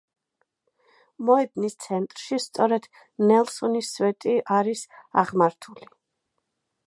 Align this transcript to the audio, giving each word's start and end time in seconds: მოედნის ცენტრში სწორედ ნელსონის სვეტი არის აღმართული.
მოედნის 1.27 1.75
ცენტრში 1.85 2.39
სწორედ 2.45 2.89
ნელსონის 3.31 3.93
სვეტი 3.97 4.35
არის 4.61 4.85
აღმართული. 5.25 5.89